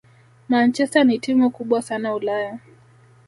[0.49, 2.59] Manchester ni timu kubwa sana Ulaya